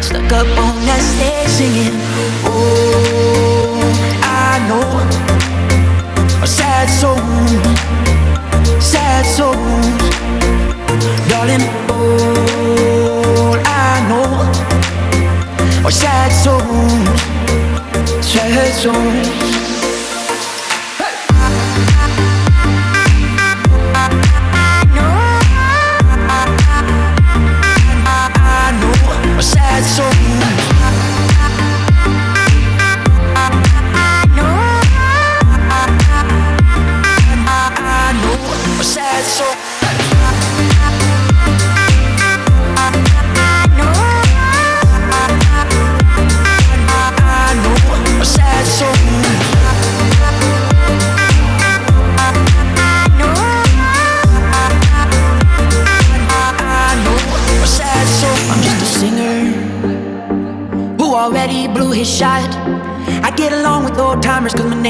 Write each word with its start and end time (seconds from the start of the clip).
stuck 0.00 0.32
up 0.32 0.46
on 0.58 0.74
that 0.86 1.02
stage 1.12 1.48
singing. 1.48 1.94
Oh, 2.44 3.80
I 4.22 4.58
know 4.68 4.88
a 6.42 6.46
sad 6.46 6.88
soul, 7.00 7.18
sad 8.80 9.24
souls, 9.26 9.56
darling. 11.28 11.64
All 11.90 13.58
I 13.64 14.00
know 14.08 14.28
are 15.86 15.90
sad 15.90 16.30
souls, 16.44 17.20
sad 18.24 18.72
souls. 18.74 19.57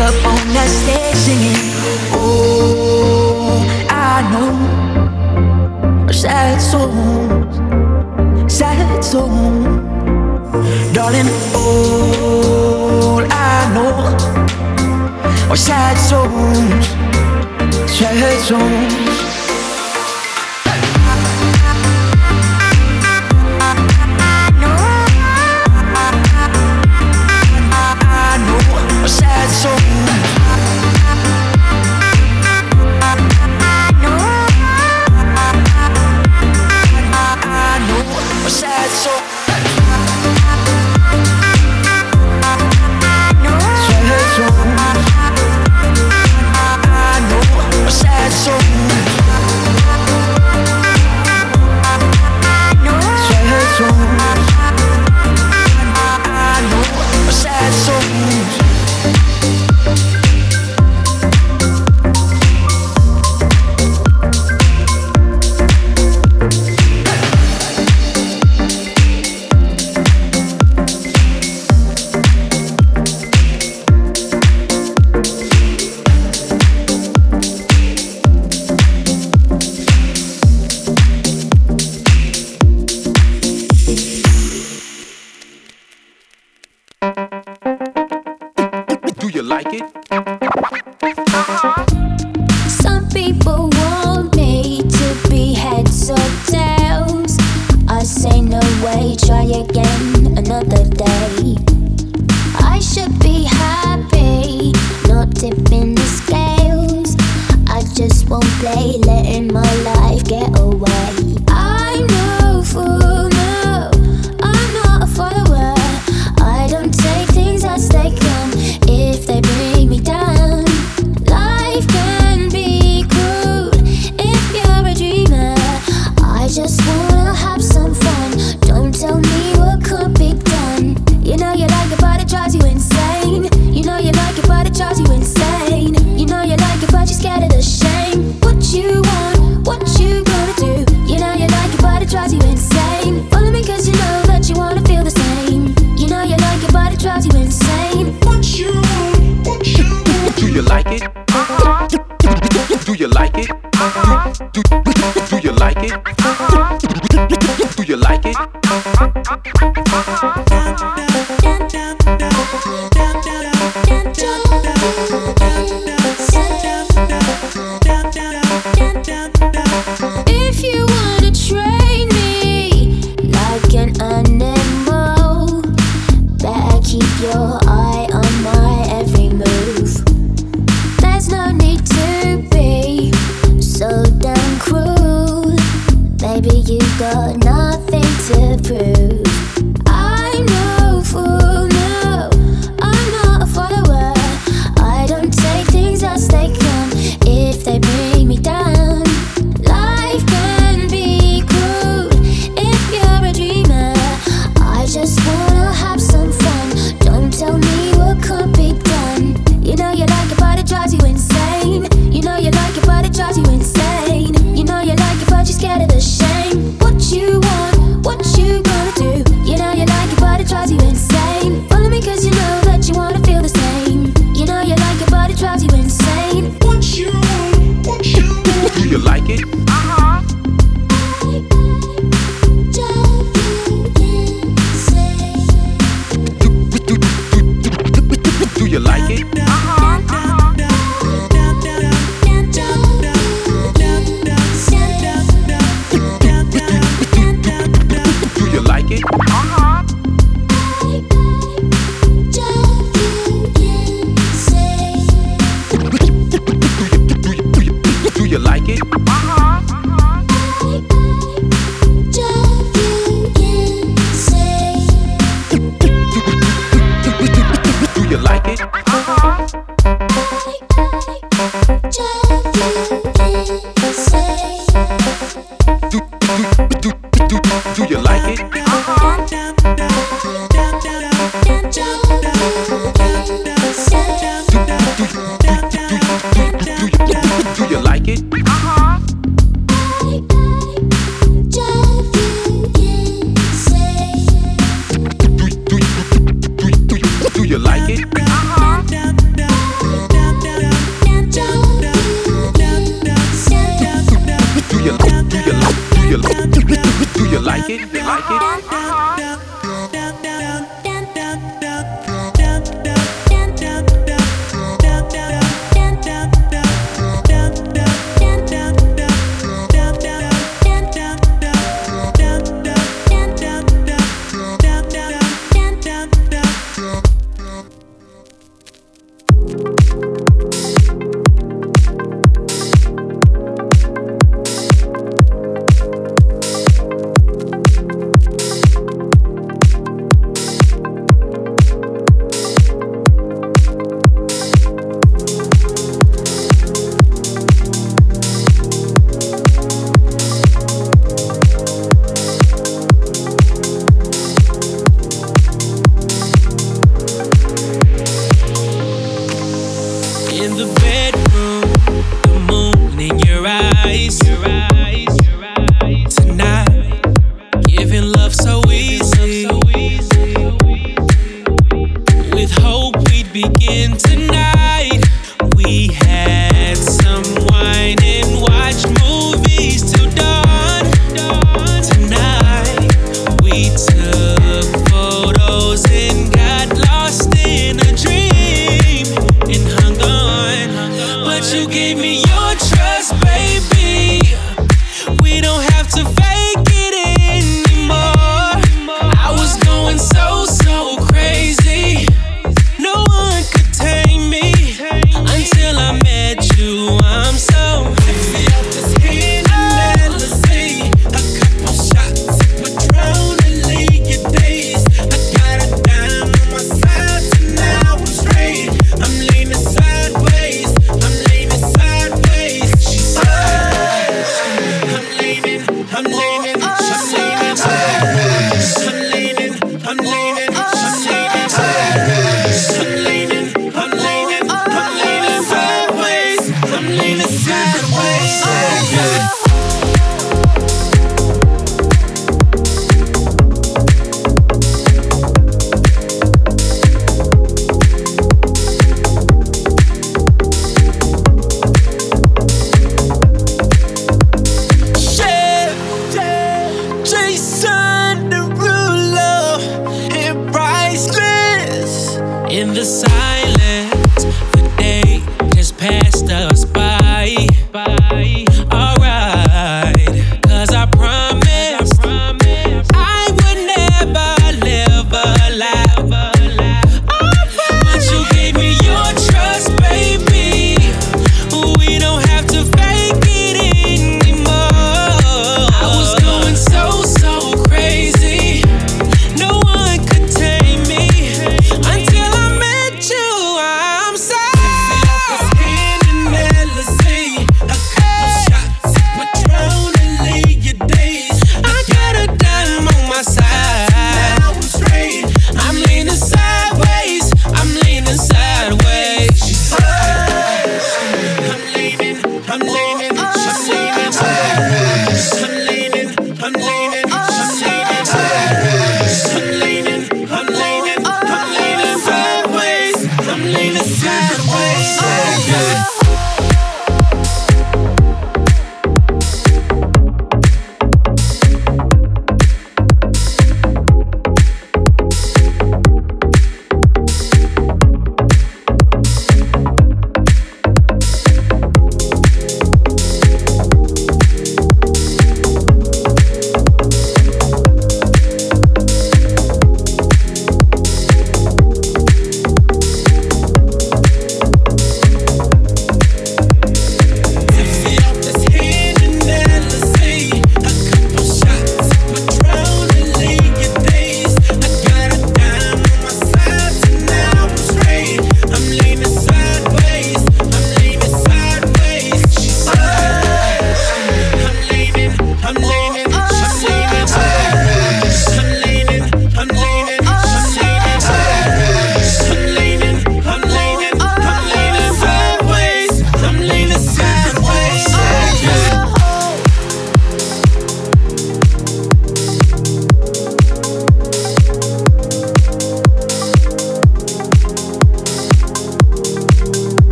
Up 0.00 0.14
on 0.26 0.48
that 0.54 0.68
stage 0.68 1.14
singing. 1.14 1.56
Oh, 2.12 3.64
I 3.88 4.22
know. 4.32 4.52
Sad 6.10 6.60
songs, 6.60 7.56
sad 8.52 9.04
songs. 9.04 9.66
Darling, 10.92 11.28
all 11.54 13.22
I 13.30 13.70
know 13.74 13.92
are 15.50 15.56
sad 15.56 15.96
songs, 15.98 16.86
sad 17.88 18.40
songs. 18.40 19.21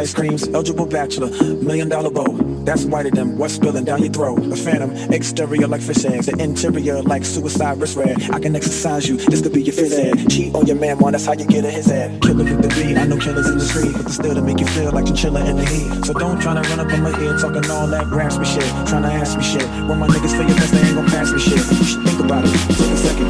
ice 0.00 0.14
creams, 0.14 0.48
eligible 0.48 0.86
bachelor, 0.86 1.28
million 1.60 1.86
dollar 1.86 2.10
bow. 2.10 2.32
That's 2.64 2.84
whiter 2.86 3.10
than 3.10 3.36
what's 3.36 3.54
spilling 3.54 3.84
down 3.84 4.00
your 4.02 4.10
throat. 4.10 4.38
A 4.50 4.56
phantom, 4.56 4.92
exterior 5.12 5.66
like 5.66 5.82
fish 5.82 6.06
eggs, 6.06 6.24
the 6.24 6.36
interior 6.42 7.02
like 7.02 7.22
suicide 7.22 7.78
wrist 7.78 7.96
red. 7.98 8.16
I 8.30 8.40
can 8.40 8.56
exercise 8.56 9.06
you, 9.06 9.18
this 9.18 9.42
could 9.42 9.52
be 9.52 9.62
your 9.62 9.74
fit 9.74 9.92
head. 9.92 10.30
Cheat 10.30 10.54
on 10.54 10.66
your 10.66 10.76
man, 10.76 10.98
one, 10.98 11.12
that's 11.12 11.26
how 11.26 11.34
you 11.34 11.44
get 11.44 11.66
in 11.66 11.70
his 11.70 11.84
head. 11.84 12.22
Killer 12.22 12.44
with 12.44 12.62
the 12.62 12.68
beat, 12.80 12.96
I 12.96 13.04
know 13.04 13.18
killers 13.18 13.46
in 13.48 13.58
the 13.58 13.64
street, 13.64 13.92
but 13.92 14.06
the 14.06 14.12
still 14.12 14.34
to 14.34 14.40
make 14.40 14.58
you 14.58 14.66
feel 14.68 14.90
like 14.90 15.06
you're 15.06 15.16
chilling 15.16 15.46
in 15.46 15.56
the 15.56 15.66
heat. 15.66 16.06
So 16.06 16.14
don't 16.14 16.40
try 16.40 16.54
to 16.54 16.66
run 16.70 16.80
up 16.80 16.90
on 16.90 17.02
my 17.02 17.12
ear 17.20 17.36
talking 17.36 17.70
all 17.70 17.86
that 17.88 18.06
raspy 18.06 18.46
shit, 18.46 18.64
trying 18.88 19.04
to 19.04 19.12
ask 19.12 19.36
me 19.36 19.44
shit. 19.44 19.68
When 19.84 19.98
my 19.98 20.08
niggas 20.08 20.32
feel 20.32 20.48
your 20.48 20.56
best, 20.56 20.72
they 20.72 20.80
ain't 20.80 20.96
gonna 20.96 21.10
pass 21.10 21.30
me 21.30 21.40
shit. 21.40 21.60
You 21.60 21.84
should 21.84 22.04
think 22.08 22.20
about 22.20 22.44
it, 22.48 22.56
take 22.72 22.88
a 22.88 22.96
second. 22.96 23.28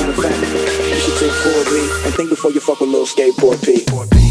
Matter 0.00 0.16
of 0.16 0.24
fact, 0.24 0.40
you 0.40 0.96
should 0.96 1.18
take 1.20 1.36
4B 1.44 2.06
and 2.08 2.14
think 2.14 2.30
before 2.30 2.52
you 2.52 2.60
fuck 2.60 2.80
with 2.80 2.88
little 2.88 3.04
skateboard 3.04 3.60
P. 3.60 4.25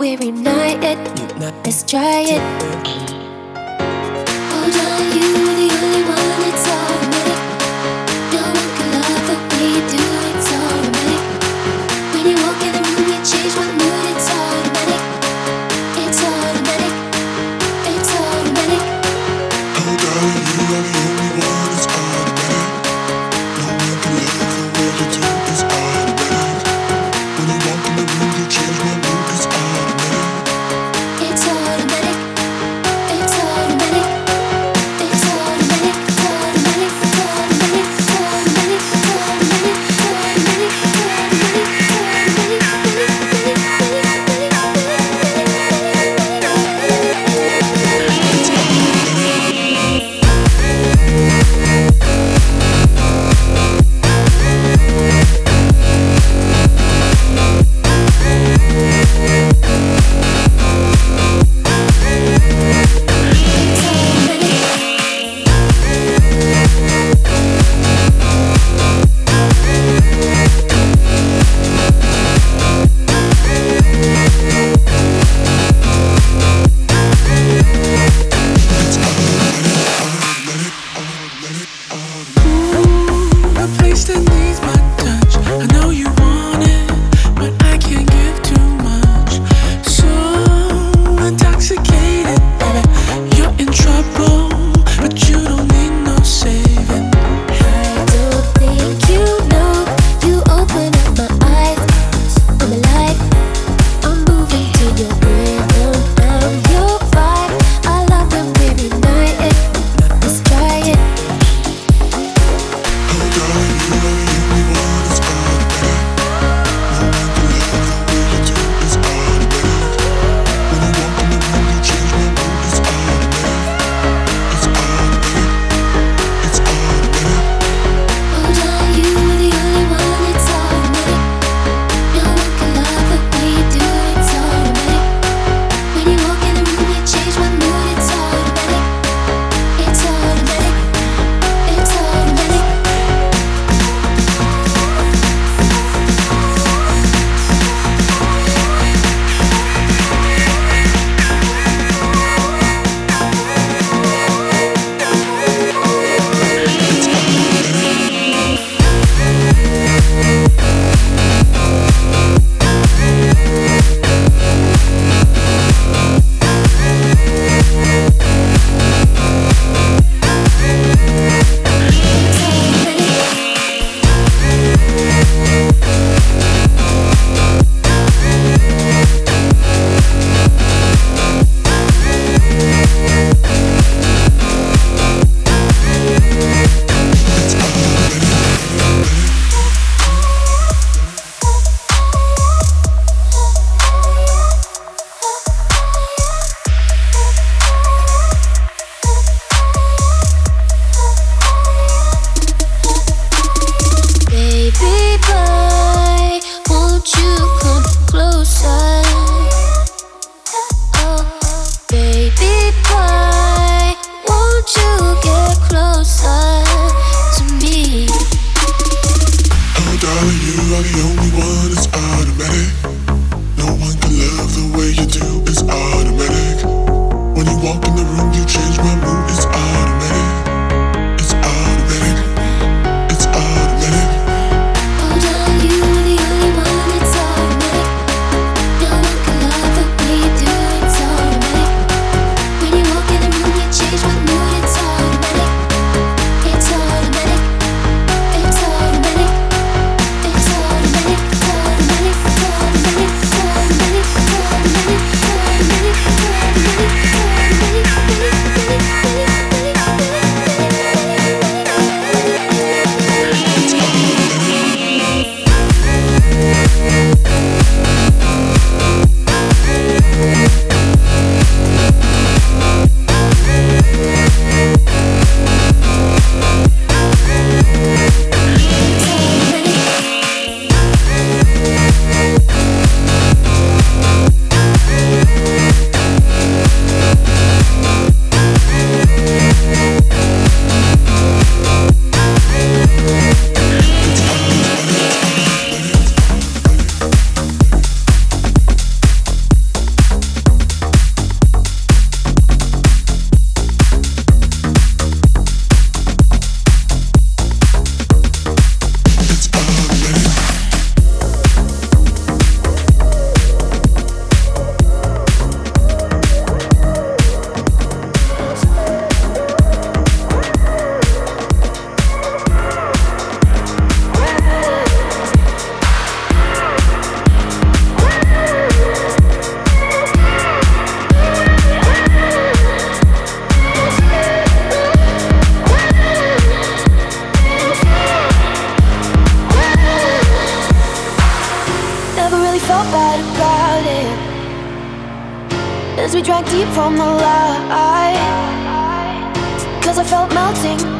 we're 0.00 0.18
united. 0.18 0.98
Let's 1.38 1.82
try 1.82 2.24
it. 2.26 3.19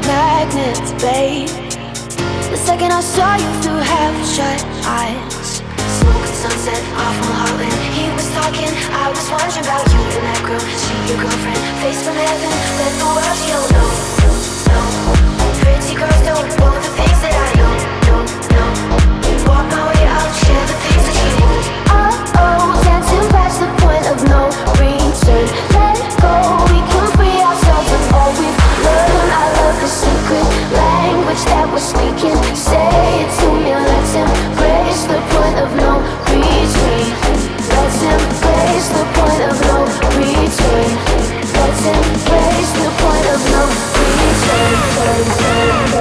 magnets, 0.06 0.92
babe. 1.02 1.48
The 2.50 2.56
second 2.56 2.92
I 2.92 3.00
saw 3.00 3.36
you 3.36 3.50
through 3.62 3.78
half 3.78 4.14
shut 4.26 4.60
eyes. 4.84 5.62
Smoke 6.00 6.24
and 6.26 6.38
sunset 6.42 6.82
off 6.98 7.16
Mulholland. 7.22 7.72
He 7.94 8.10
was 8.12 8.28
talking, 8.34 8.70
I 8.90 9.06
was 9.10 9.22
wondering 9.30 9.64
about 9.64 9.86
you 9.92 10.00
and 10.00 10.24
that 10.26 10.40
girl, 10.42 10.60
She 10.60 10.94
your 11.08 11.18
girlfriend, 11.22 11.62
face 11.82 12.02
from 12.02 12.16
heaven. 12.18 12.50
Let 12.80 12.92
the 12.98 13.08
world 13.14 13.38
you 13.44 13.54
don't 13.54 13.70
know, 13.76 13.90
no, 14.20 14.30
no. 14.70 14.80
Pretty 15.62 15.94
girls 15.94 16.22
don't 16.26 16.48
know 16.58 16.72
the 16.74 16.92
things 16.98 17.18
that 17.22 17.34
I 17.36 17.48
know, 17.60 17.72
no, 18.10 18.16
no. 18.54 18.64
Walk 19.46 19.66
my 19.70 19.82
way 19.90 20.02
out, 20.10 20.30
share 20.42 20.64
the 20.66 20.76
things 20.84 21.04
that 21.06 21.16
you 21.20 21.30
know. 21.38 21.54
Oh, 21.94 22.34
oh, 22.42 22.82
dancing 22.82 23.26
past 23.30 23.56
the 23.62 23.68
point 23.78 24.04
of 24.10 24.18
no. 24.26 24.69
Let's 34.12 34.29
embrace 34.29 35.05
the 35.05 35.20
point 35.31 35.57
of 35.61 35.70
no 35.77 36.03
return 36.27 37.14
Let's 37.70 38.03
embrace 38.03 38.88
the 38.88 39.05
point 39.14 39.42
of 39.46 39.55
no 39.62 39.87
return 40.18 40.90
Let's 41.55 41.85
embrace 41.87 42.73
the 42.75 42.90
point 42.99 43.27
of 43.31 43.40
no 43.53 43.62
return 45.31 45.99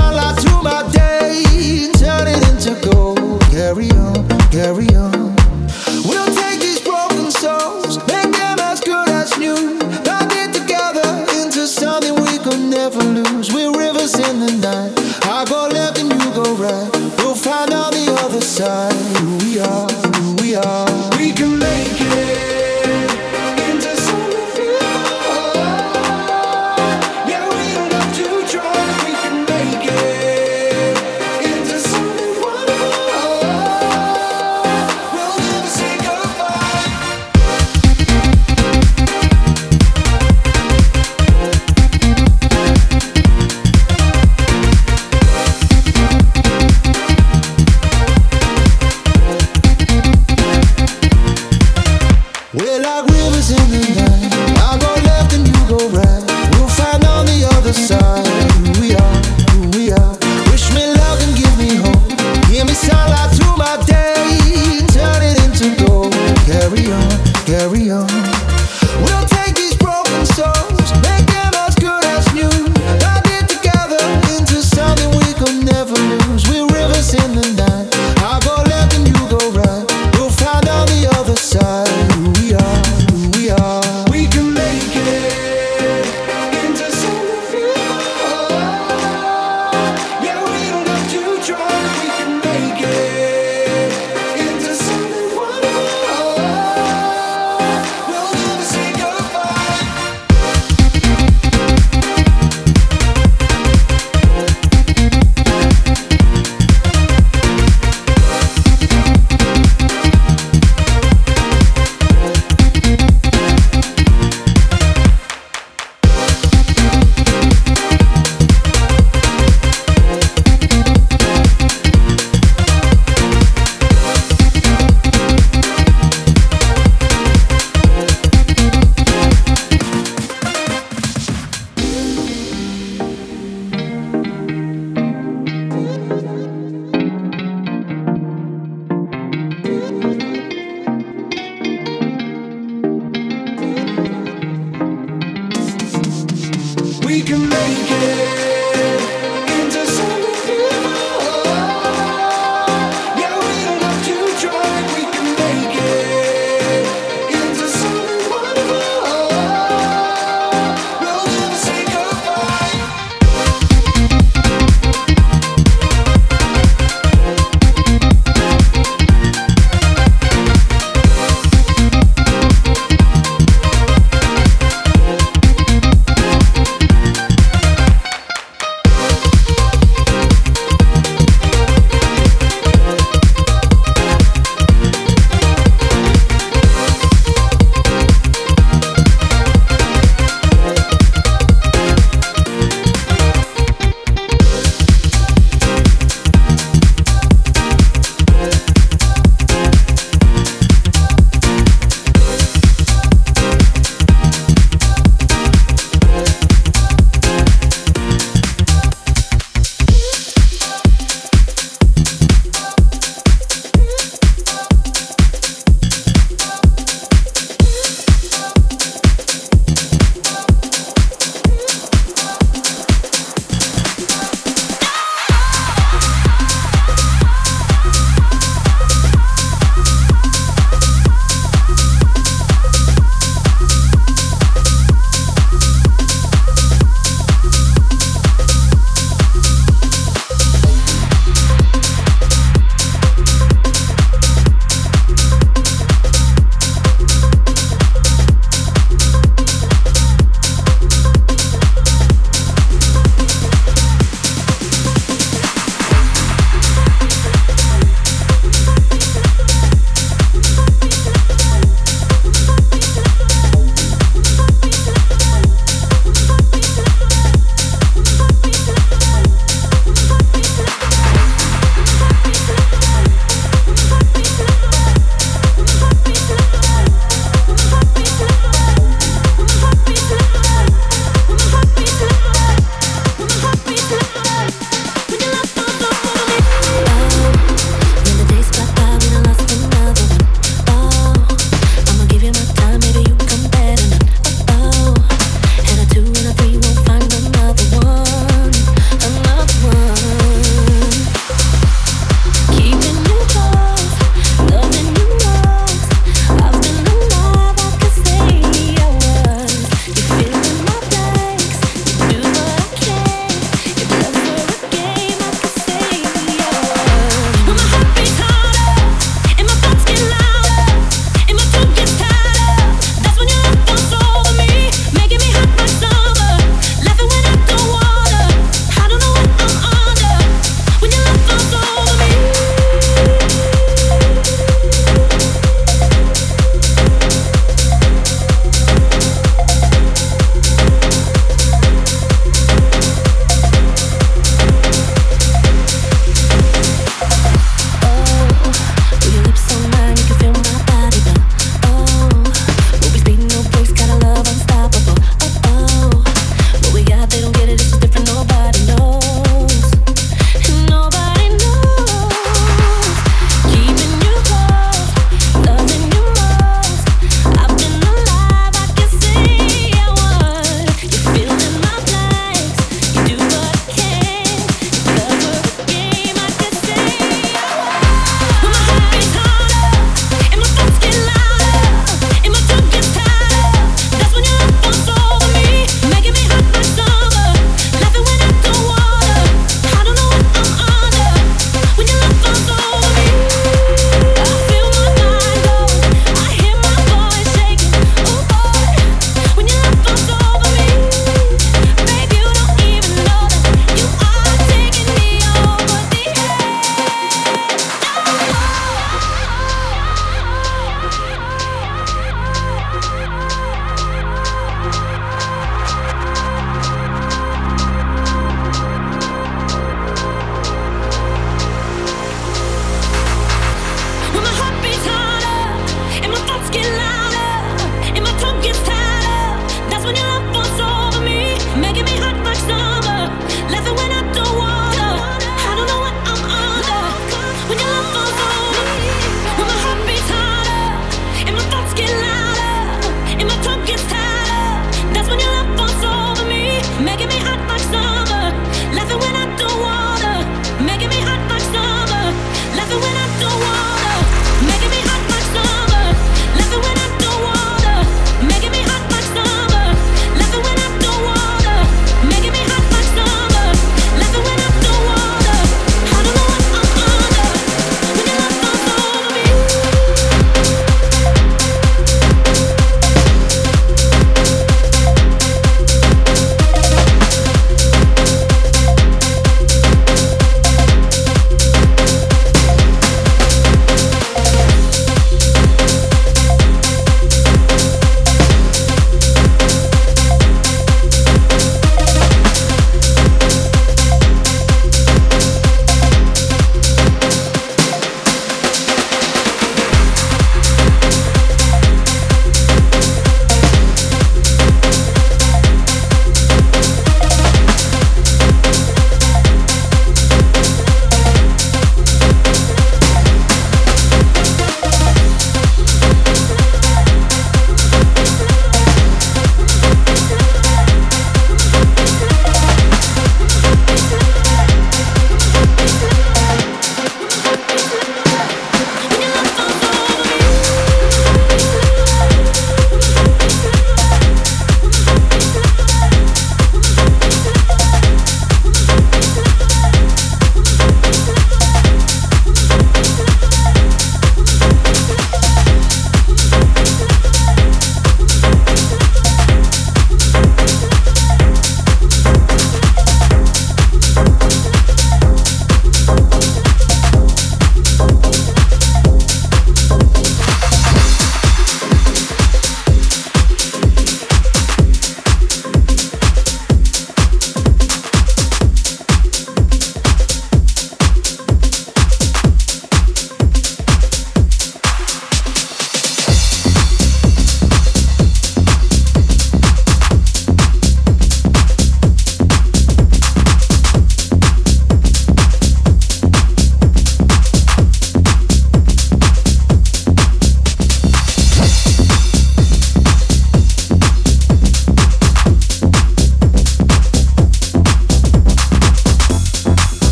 all 0.00 0.18
out 0.18 0.38
through 0.40 0.62
my 0.62 0.82
day, 0.92 1.90
turn 1.98 2.26
it 2.26 2.42
into 2.50 2.72
gold. 2.90 3.40
Carry 3.50 3.90
on, 3.90 4.26
carry 4.50 4.88
on. 4.96 5.19